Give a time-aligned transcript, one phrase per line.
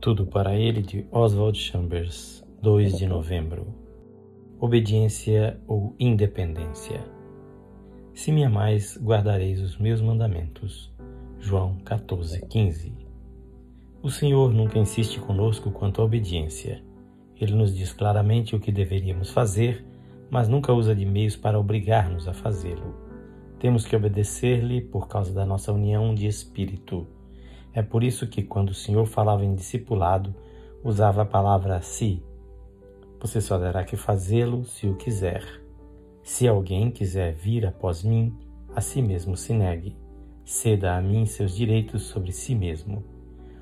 [0.00, 3.66] Tudo para ele de Oswald Chambers, 2 de novembro.
[4.58, 7.04] Obediência ou independência.
[8.14, 10.90] Se me amais, guardareis os meus mandamentos.
[11.38, 12.94] João 14, 15.
[14.02, 16.82] O Senhor nunca insiste conosco quanto à obediência.
[17.38, 19.84] Ele nos diz claramente o que deveríamos fazer,
[20.30, 22.94] mas nunca usa de meios para obrigar-nos a fazê-lo.
[23.58, 27.06] Temos que obedecer-lhe por causa da nossa união de espírito
[27.72, 30.34] é por isso que, quando o Senhor falava em discipulado,
[30.82, 32.22] usava a palavra se.
[33.20, 35.44] Você só terá que fazê-lo se o quiser.
[36.22, 38.34] Se alguém quiser vir após mim,
[38.74, 39.96] a si mesmo se negue.
[40.44, 43.04] Ceda a mim seus direitos sobre si mesmo.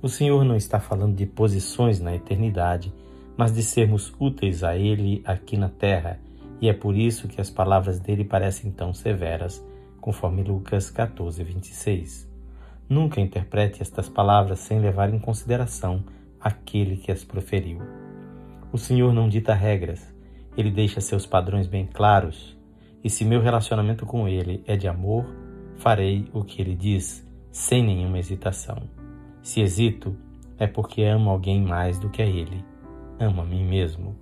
[0.00, 2.92] O Senhor não está falando de posições na eternidade,
[3.36, 6.18] mas de sermos úteis a Ele aqui na terra,
[6.60, 9.64] e é por isso que as palavras dele parecem tão severas,
[10.00, 12.29] conforme Lucas 14, 26.
[12.90, 16.02] Nunca interprete estas palavras sem levar em consideração
[16.40, 17.78] aquele que as proferiu.
[18.72, 20.12] O Senhor não dita regras,
[20.56, 22.58] ele deixa seus padrões bem claros,
[23.04, 25.24] e se meu relacionamento com ele é de amor,
[25.76, 28.82] farei o que ele diz, sem nenhuma hesitação.
[29.40, 30.16] Se hesito,
[30.58, 32.64] é porque amo alguém mais do que a ele.
[33.20, 34.16] Amo a mim mesmo.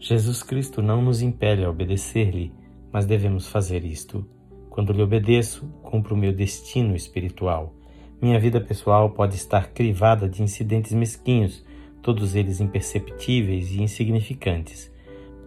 [0.00, 2.52] Jesus Cristo não nos impele a obedecer-lhe,
[2.92, 4.28] mas devemos fazer isto.
[4.76, 7.74] Quando lhe obedeço, cumpro o meu destino espiritual
[8.20, 11.62] minha vida pessoal pode estar crivada de incidentes mesquinhos,
[12.00, 14.90] todos eles imperceptíveis e insignificantes.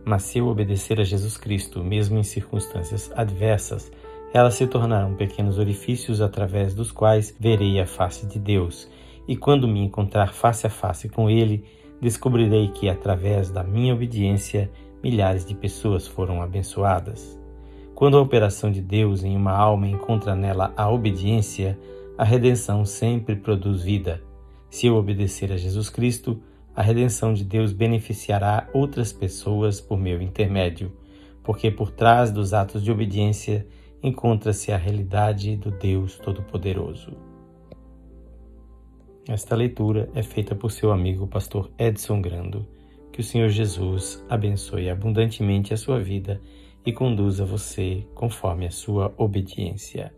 [0.05, 3.91] Mas se eu obedecer a Jesus Cristo, mesmo em circunstâncias adversas,
[4.31, 8.87] elas se tornarão pequenos orifícios através dos quais verei a face de Deus,
[9.27, 11.65] e quando me encontrar face a face com Ele,
[11.99, 14.69] descobrirei que, através da minha obediência,
[15.03, 17.39] milhares de pessoas foram abençoadas.
[17.99, 21.77] Quando a operação de Deus em uma alma encontra nela a obediência,
[22.17, 24.23] a redenção sempre produz vida.
[24.69, 26.41] Se eu obedecer a Jesus Cristo,
[26.73, 30.93] a redenção de Deus beneficiará outras pessoas por meu intermédio,
[31.43, 33.67] porque por trás dos atos de obediência
[34.01, 37.17] encontra-se a realidade do Deus Todo-Poderoso.
[39.27, 42.65] Esta leitura é feita por seu amigo pastor Edson Grando.
[43.11, 46.39] Que o Senhor Jesus abençoe abundantemente a sua vida
[46.85, 50.13] e conduza você conforme a sua obediência.